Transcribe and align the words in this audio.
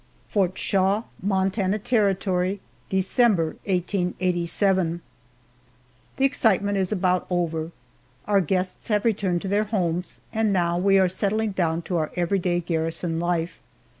FORT 0.27 0.57
SHAW, 0.57 1.03
MONTANA 1.21 1.77
TERRITORY, 1.77 2.59
December, 2.89 3.45
1887. 3.65 4.99
THE 6.17 6.25
excitement 6.25 6.79
is 6.79 6.91
about 6.91 7.27
over. 7.29 7.71
Our 8.25 8.41
guests 8.41 8.87
have 8.87 9.05
returned 9.05 9.43
to 9.43 9.47
their 9.47 9.65
homes, 9.65 10.21
and 10.33 10.51
now 10.51 10.79
we 10.79 10.97
are 10.97 11.07
settling 11.07 11.51
down 11.51 11.83
to 11.83 11.97
our 11.97 12.09
everyday 12.15 12.61
garrison 12.61 13.19
life. 13.19 13.61